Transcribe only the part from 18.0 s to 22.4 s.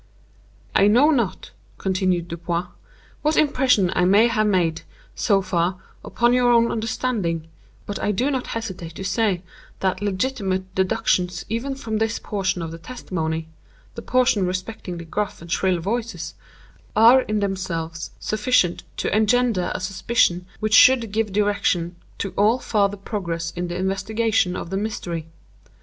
sufficient to engender a suspicion which should give direction to